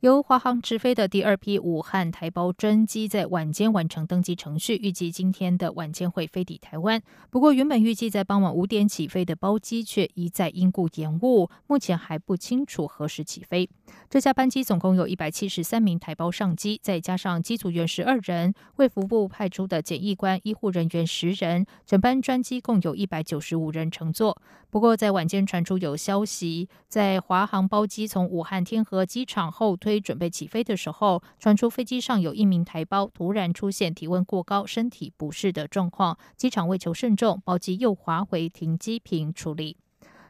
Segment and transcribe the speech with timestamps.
[0.00, 7.02] 由华航直飞的第二批武汉台胞专机在晚间完成登机程序，预计今天的晚间会飞抵台湾。
[7.28, 13.68] 不过，原本预计在傍晚五点起飞的包机却一再因故延误，目前还不清楚何时起飞。
[14.08, 24.40] 这架班机总共有一百七十三名台胞上机，再加上机组员十二人，为服部派出的检疫官、医护人员十人，整班专机共有一百九十五人乘坐。
[24.70, 29.89] 不过，在晚间传出有消息，在华航包机从武汉天河机场后推。
[29.90, 39.76] 飞准备起飞的时候，传出飞机上有一名台胞突然出现体温过高、身体不适的状况，机场为求慎重，包机又滑回停机坪处理。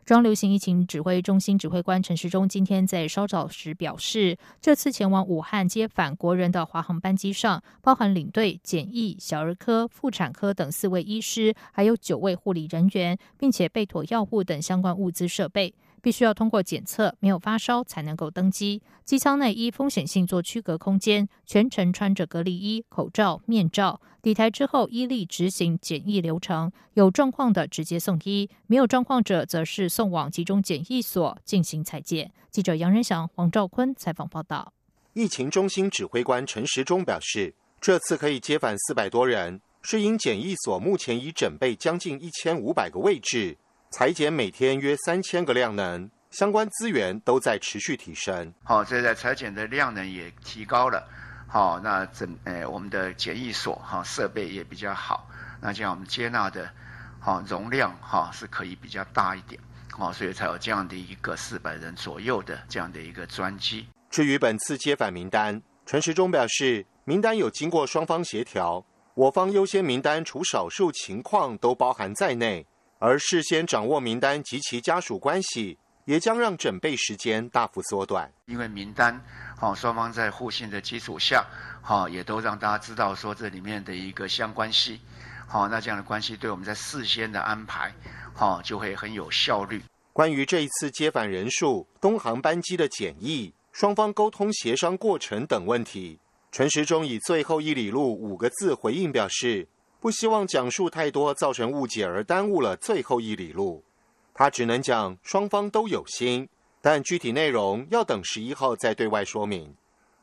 [0.06, 15.74] 中流行疫情指挥中心指挥官陈时中今天在稍早时表示，这次前往武汉接返国人的华航班机上，包含领队、检疫、小儿科、妇产科等四位医师，还有九位护理人员，并且备妥药物等相关物资设备。
[16.02, 18.82] 必须要通过检测，没有发烧才能够登机。
[19.04, 24.00] 机舱内依风险性做区隔空间，全程穿着隔离衣、口罩、面罩。
[24.22, 32.30] 抵台之后依例执行检疫流程，有状况的直接送医，没有状况者则是送往集中检疫所进行裁剪。
[32.50, 34.72] 记者杨仁祥、黄兆坤采访报道。
[35.14, 43.56] 疫情中心指挥官陈时中表示，这次可以接返四百多人，是因检疫所目前已准备将近一千五百个位置。
[43.90, 48.54] 裁减每天约三千个量能，相关资源都在持续提升。
[48.62, 51.04] 好，这在裁减的量能也提高了。
[51.48, 55.28] 好，那整诶我们的检疫所哈设备也比较好，
[55.60, 56.70] 那这样我们接纳的
[57.18, 59.60] 哈容量哈是可以比较大一点。
[59.90, 63.84] 好，所以才有这样的一个四百人左右的这样的一个专机。
[64.08, 72.64] 至于本次接返名单，陈时中表示，名单有经过双方协调，我方优先名单除少数情况都包含在内。
[73.02, 78.30] 而事先掌握名单及其家属关系，也将让准备时间大幅缩短。
[78.44, 79.18] 因为名单，
[79.56, 81.46] 好，双方在互信的基础下，
[81.80, 85.00] 好，也都让大家知道说这里面的一个相关系，
[85.46, 87.90] 好，那这样的关系对我们在事先的安排，
[88.34, 89.82] 好，就会很有效率。
[90.12, 96.18] 关于这一次接返人数、东航班机的检疫、双方沟通协商过程等问题，
[96.52, 99.66] 陈时中以最后一里路五个字回应表示。
[100.00, 103.84] 不希望讲述太多，造成误解而耽误了最后一里路。
[104.32, 106.48] 他只能讲双方都有心，
[106.80, 109.74] 但具体内容要等十一号再对外说明。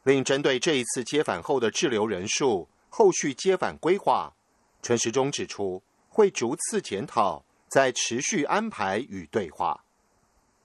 [0.04, 4.34] 另针对这一次接返后的滞留人数，后续接返规划，
[4.82, 9.84] 陈时中指出会逐次检讨，再持续安排与对话。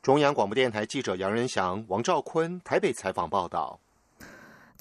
[0.00, 3.78] 中央广播电台记者杨仁祥、王兆坤台北采访报道。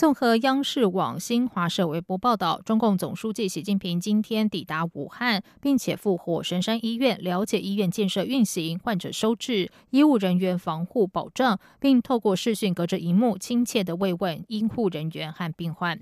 [0.02, 16.02] 综合央视网、新华社微博报道，中共总书记习近平今天抵达武汉，并且赴火神山医院了解医院建设运行、患者收治、医务人员防护保障，并透过视讯隔着荧幕亲切的慰问医护人员和病患。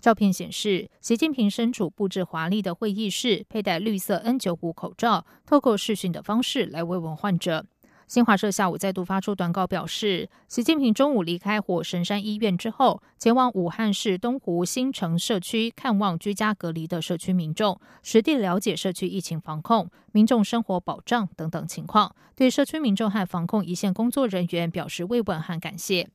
[0.00, 7.66] 照片显示，习近平身处布置华丽的会议室，佩戴绿色 N95 口罩，透过视讯的方式来慰问患者。
[8.10, 26.08] 新华社下午再度发出短稿，表示，习近平中午离开火神山医院之后，前往武汉市东湖新城社区看望居家隔离的社区民众，实地了解社区疫情防控、民众生活保障等等情况，对社区民众和防控一线工作人员表示慰问和感谢。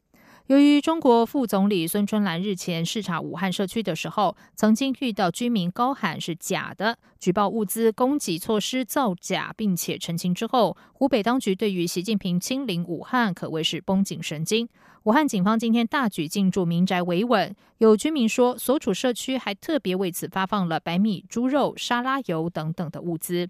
[0.47, 14.69] 由于中国副总理孙春兰日前视察武汉社区的时候，曾经遇到居民高喊是假的，举报物资供给措施造假，并且澄清之后，湖北当局对于习近平亲临武汉可谓是绷紧神经。
[15.05, 23.49] 武汉警方今天大举进驻民宅维稳，有居民说，所处社区还特别为此发放了白米、猪肉、沙拉油等等的物资。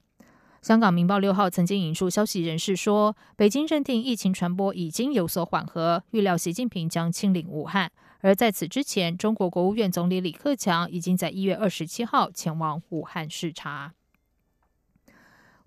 [0.66, 7.92] 香港《明报》六号曾经引述消息人士说，北京认定疫情传播已经有所缓和，预料习近平将亲临武汉。
[8.22, 13.94] 而在此之前，中国国务院总理李克强已经在一月二十七号前往武汉视察。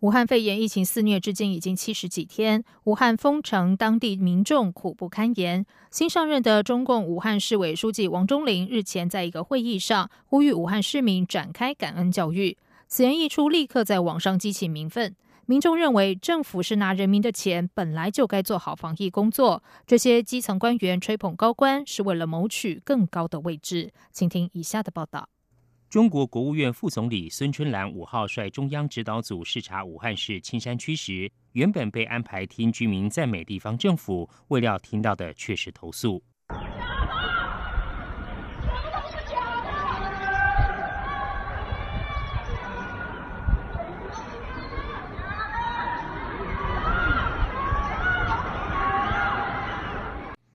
[0.00, 5.64] 武汉肺炎疫情肆虐至今已经七十几天，武汉封城，当地民众苦不堪言。
[5.92, 12.56] 新上任的中共武汉市委书记王忠林日前在一个会议上呼吁武汉市民展开感恩教育。
[12.88, 15.14] 此言一出，立刻在网上激起民愤。
[15.44, 19.62] 民众认为政府是拿人民的钱，本来就该做好防疫工作。
[19.86, 23.92] 这些基层官员吹捧高官，是为了谋取更高的位置。
[24.10, 25.28] 请听以下的报道：
[25.90, 36.22] 中国国务院副总理孙春兰五号率中央指导组视察武汉市青山区时，原本被安排听居民赞美地方政府，未料听到的却是投诉。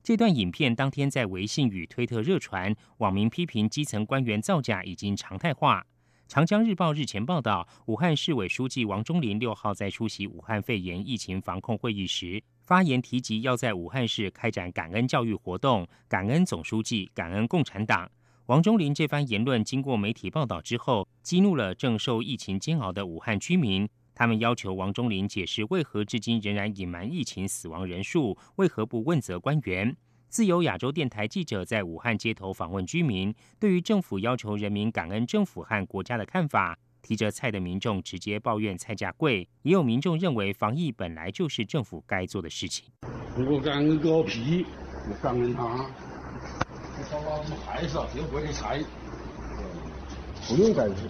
[0.03, 5.81] 这段影片当天在微信与推特热传，网民批评基层官员造假已经常态化。
[6.27, 18.11] 长江日报日前报道，武汉市委书记王忠林六号在出席武汉肺炎疫情防控会议时，发言提及要在武汉市开展感恩教育活动，感恩总书记，感恩共产党。
[18.47, 23.88] 王忠林这番言论经过媒体报道之后，激怒了正受疫情煎熬的武汉居民。
[24.15, 29.95] 他们要求王忠林解释为何至今仍然隐瞒疫情死亡人数，为何不问责官员？
[30.30, 42.88] 自由亚洲电台记者在武汉街头访问居民，对于政府要求人民感恩政府和国家的看法，提着菜的民众直接抱怨菜价贵，也有民众认为防疫本来就是政府该做的事情。
[43.36, 43.77] 不用感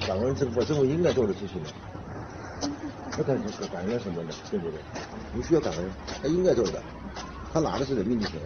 [0.06, 1.62] 感恩政府，政府应该做的事情。
[3.15, 4.80] 他感恩什么的，对不对？
[5.33, 5.89] 不需要感恩，
[6.21, 6.81] 他应该做的。
[7.54, 8.39] 他拿的是人民的钱。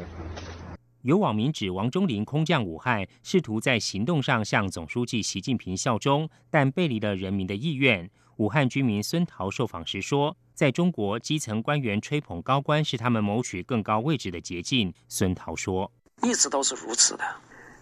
[1.03, 8.09] 有网民指王忠林空降武汉，试图在行动上向总书记习近平效忠，但背离了人民的意愿。
[8.35, 15.89] 武汉居民孙桃受访时说：“在中国，基层官员吹捧高官是他们谋取更高位置的捷径。”孙桃说
[16.23, 17.23] ：“一直都是如此的，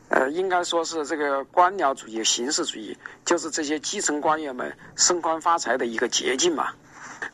[0.10, 6.72] 呃，应该说是这个官僚主义、形式主义，就是这些基层官员们升官发财的一个捷径嘛。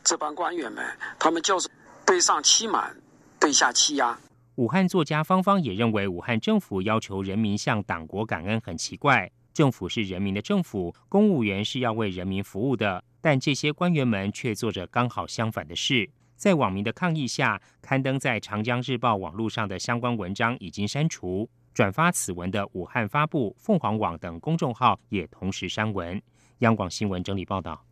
[0.02, 0.84] 这帮官员们，
[1.18, 1.68] 他们就是
[2.06, 2.96] 对上欺瞒，
[3.38, 4.18] 对下欺压。”
[4.56, 9.30] 武汉作家芳芳也认为，武汉政府要求人民向党国感恩很奇怪。
[9.52, 16.08] 政府是人民的政府，公务员是要为人民服务的，但这些官员们却做着刚好相反的事。
[16.36, 26.20] 在网民的抗议下，刊登在《长江日报》网络上的相关文章已经删除，转发此文的武汉发布、凤凰网等公众号也同时删文。
[26.58, 27.84] 央广新闻整理报道。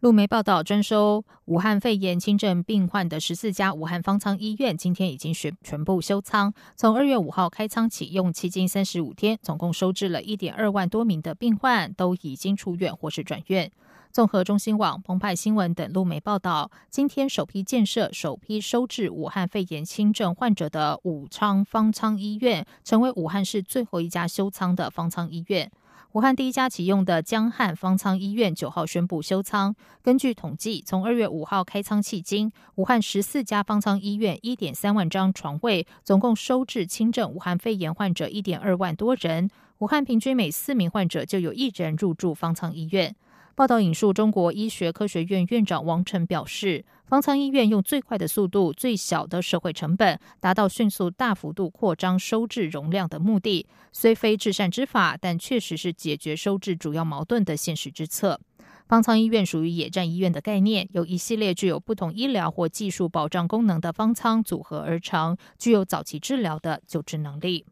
[0.00, 6.54] 路媒报道，专收武汉肺炎轻症病患的十四家武汉方舱医院，今天已经全全部休舱。
[6.76, 13.72] 从二月五号开仓启用，迄今三十五天，总共收治了一点二万多名的病患，都已经出院或是转院。
[14.10, 25.70] 综合中新网、澎湃新闻等路媒报道，今天首批建设、首批收治武汉肺炎轻症患者的武昌方舱医院，成为武汉市最后一家休舱的方舱医院。
[26.12, 29.76] 武汉第一家启用的江汉方舱医院九号宣布休舱。
[30.02, 39.50] 根据统计，从二月五号开仓迄今，武汉十四家方舱医院一点三万张床位，总共收治轻症武汉肺炎患者一点二万多人。
[39.80, 43.14] 武汉平均每四名患者就有一人入住方舱医院。
[43.58, 58.38] 报道引述中国医学科学院院长王晨表示，方舱医院用最快的速度、最小的社会成本，达到迅速大幅度扩张收治容量的目的，虽非至善之法，但确实是解决收治主要矛盾的现实之策。
[58.86, 67.66] 方舱医院属于野战医院的概念，由一系列具有不同医疗或技术保障功能的方舱组合而成，具有早期治疗的救治能力。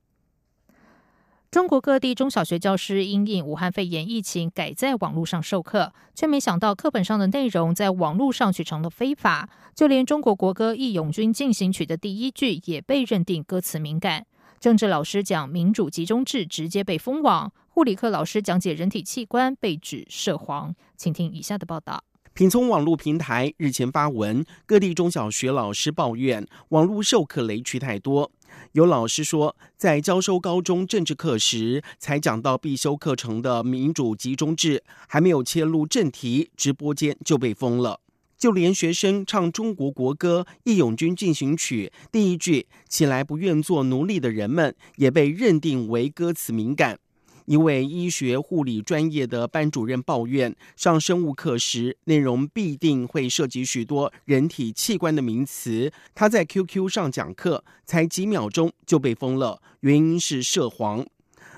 [1.51, 9.49] 中国各地中小学教师因应武汉肺炎疫情，改在网络上授课，却没想到课本上的内容在网络上却成了非法。
[9.75, 14.27] 就连中国国歌《义勇军进行曲》的第一句也被认定歌词敏感。
[14.59, 20.75] 政治老师讲民主集中制，直接被封网；护理课老师讲解人体器官，被指涉黄。
[20.97, 22.03] 请听以下的报道。
[22.35, 28.31] 品聪网络平台日前发文，各地中小学老师抱怨网络授课雷区太多。
[28.73, 38.01] 有老师说，在教授高中政治课时，才讲到必修课程的民主集中制，还没有切入正题，直播间就被封了。
[38.39, 46.99] 就连学生唱中国国歌《义勇军进行曲》第一句“起来，不愿做奴隶的人们”，也被认定为歌词敏感。
[47.47, 55.93] 一位医学护理专业的班主任抱怨，上生物课时内容必定会涉及许多人体器官的名词。
[56.13, 61.07] 他在 QQ 上讲课，才几秒钟就被封了，原因是涉黄。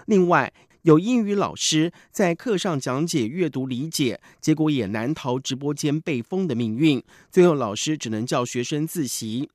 [0.05, 0.53] 另外，
[0.83, 7.03] 有英语老师在课上讲解阅读理解，结果也难逃直播间被封的命运。
[7.31, 9.49] 最后，老师只能叫学生自习。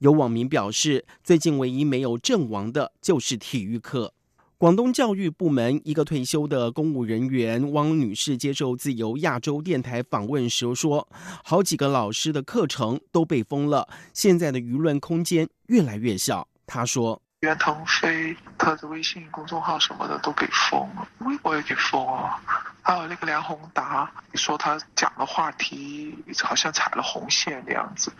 [0.00, 4.12] 有网民表示，最近唯一没有阵亡的就是体育课。
[4.58, 11.06] 广东教育部门一个退休的公务人员汪女士接受自由亚洲电台访问时说
[11.44, 22.36] ：“好几个老师的课程都被封了，现在的舆论空间越来越小。”她说：“袁腾飞他的微信公众号什么的都给封了，微博也给封了，
[22.82, 26.12] 还有那个梁宏达，你说他讲的话题
[26.42, 28.12] 好像踩了红线的样子，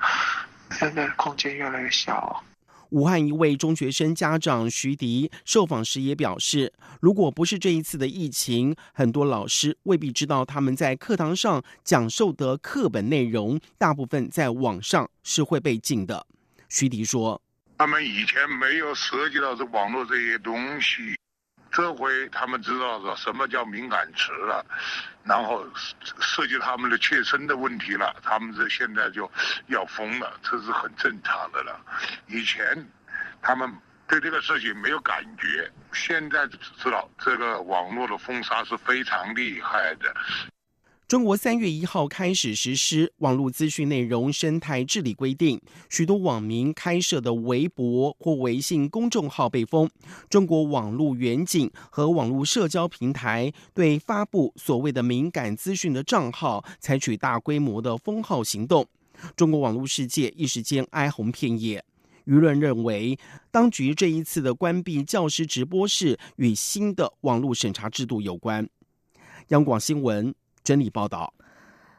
[0.71, 2.41] 现在空间越来越小。”
[2.91, 16.27] 武汉一位中学生家长徐迪受访时也表示，如果不是这一次的疫情，很多老师未必知道他们在课堂上讲授的课本内容，大部分在网上是会被禁的。
[16.69, 17.41] 徐迪说
[17.77, 21.17] ：“他们以前没有涉及到这网络这些东西，
[21.71, 24.65] 这回他们知道了什么叫敏感词了，
[25.25, 25.67] 然后
[26.21, 29.31] 涉及他们的切身的问题了，他们这现在就
[29.67, 31.81] 要疯了，这是很正常的了。
[32.27, 32.87] 以前
[33.41, 33.73] 他们
[34.07, 40.15] 对这个事情没有感觉，现在知道这个网络的封杀是非常厉害的。”
[41.09, 49.89] 中国三月一号开始实施网络资讯内容生态治理规定，许多网民开设的微博或微信公众号被封。
[50.29, 58.87] 中国网络远景和网络社交平台对发布所谓的敏感资讯的账号采取大规模的封号行动。
[59.35, 61.83] 中国网络世界一时间哀鸿遍野，
[62.27, 63.19] 舆论认为，
[63.51, 68.69] 当局这一次的关闭教师直播室与新的网络审查制度有关。
[69.49, 70.35] 央广新闻。
[70.69, 71.33] 整理报道：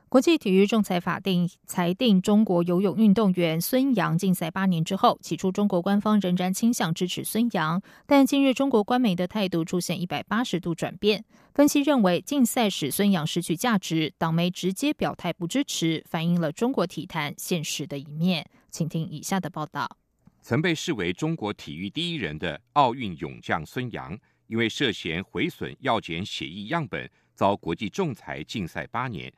[0.09, 11.25] 国际体育仲裁法定裁定中国游泳运动员孙杨禁赛八年之后，起初中国官方仍然倾向支持孙杨，但近日中国官媒的态度出现一百八十度转变。
[11.55, 18.47] 分析认为，禁赛使孙杨失去价值，党媒直接表态不支持，反映了中国体坛现实的一面。
[18.69, 19.97] 请听以下的报道：
[20.43, 27.09] 曾被视为中国体育第一人的奥运泳将孙杨，因为涉嫌毁损药检血液样本。
[27.39, 29.31] 遭国际仲裁禁赛八年。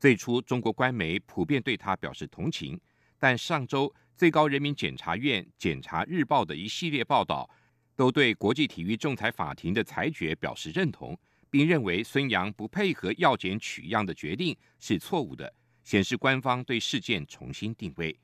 [0.00, 2.76] 最初，中国官媒普遍对他表示同情，
[3.16, 7.48] 但上周最高人民检察院《检察日报》的一系列报道，
[7.94, 11.16] 都对国际体育仲裁法庭的裁决表示认同，
[11.48, 18.18] 并认为孙杨不配合药检取样的决定是错误的，显示官方对事件重新定位。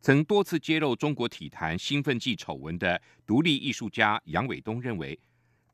[0.00, 5.20] 曾多次揭露中国体坛兴奋剂丑闻的独立艺术家杨伟东认为，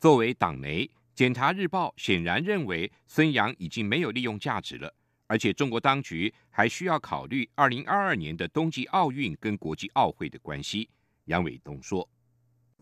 [0.00, 0.90] 作为党媒。
[1.16, 4.92] 检察日报显然认为孙杨已经没有利用价值了，
[5.26, 10.86] 而且中国当局还需要考虑二零二二年的冬季奥运跟国际奥会的关系。
[11.24, 12.06] 杨伟东说：“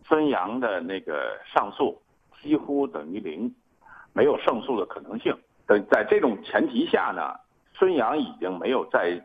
[0.05, 1.97] 孙杨的那个上诉
[2.43, 3.55] 几乎等于零，
[4.13, 5.33] 没有胜诉的可能性。
[5.65, 7.39] 等在这种前提下呢，
[7.79, 9.17] 孙杨已经没有再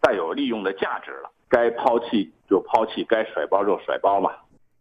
[0.00, 4.30] 再有利用的价值了，该抛弃就抛弃，该甩包就甩包嘛。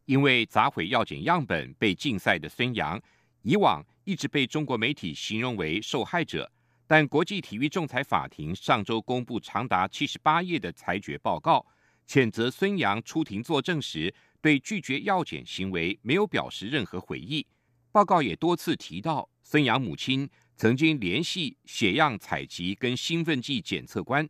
[0.05, 2.97] 因为砸毁药检样本被禁赛的孙杨。”
[3.43, 6.49] 以往一直被中国媒体形容为受害者，
[6.87, 11.65] 但国际体育仲裁法庭上周公布长达七十八页的裁决报告，
[12.07, 17.45] 谴责孙杨出庭作证时对拒绝药检行为没有表示任何悔意。
[17.91, 24.27] 报告也多次提到，孙杨母亲曾经联系血样采集跟兴奋剂检测官，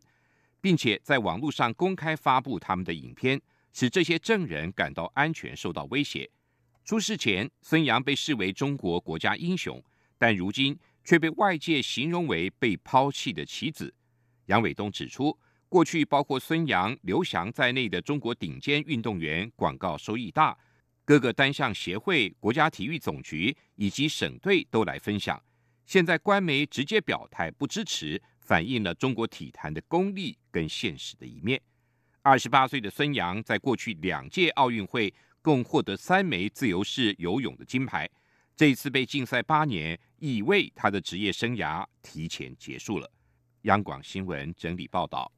[0.60, 3.40] 并且在网络上公开发布他们的影片，
[3.72, 6.28] 使这些证人感到安全受到威胁。
[6.84, 9.82] 出事前，孙杨被视为中国国家英雄，
[10.18, 13.92] 但如今却被外界形容为被抛弃的棋子。
[14.46, 15.34] 杨伟东指出，
[15.70, 20.54] 过去包括孙杨、刘翔在内的中国顶尖运动员广告收益大，
[21.06, 25.42] 各个单项协会、国家体育总局以及省队都来分享。
[25.86, 31.58] 现在官媒直接表态不支持，反映了中国体坛的功利跟现实的一面。
[32.20, 35.14] 二十八岁的孙杨在过去两届奥运会。
[35.44, 38.08] 共获得三枚自由式游泳的金牌，
[38.56, 43.10] 这次被禁赛八年，已为他的职业生涯提前结束了。
[43.64, 45.30] 央广新闻整理报道。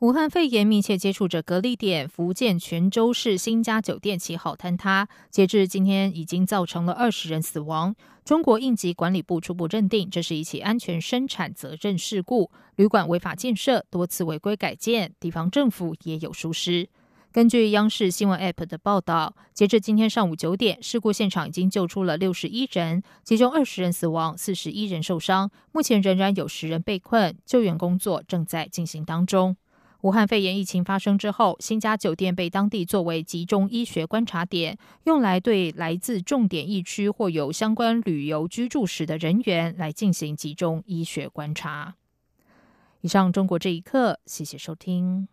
[0.00, 7.94] 武汉肺炎密切接触者隔离点福建泉州市新家酒店起好坍塌，截至今天已经造成了二十人死亡。
[8.24, 16.88] 中国应急管理部初步认定，这是一起安全生产责任事故，旅馆违法建设，多次违规改建，地方政府也有疏失。
[17.34, 29.56] 根据央视新闻 App 的报道，截至今天上午九点，事故现场已经救出了六十一人，其中二十人死亡，四十一人受伤，目前仍然有十人被困，救援工作正在进行当中。
[30.02, 41.96] 武汉肺炎疫情发生之后，新家酒店被当地作为集中医学观察点，用来对来自重点疫区或有相关旅游居住史的人员来进行集中医学观察。
[43.00, 45.26] 以上，中国这一刻，谢谢收听。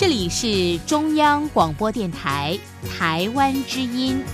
[0.00, 4.24] 这里是中央广播电台台湾之音。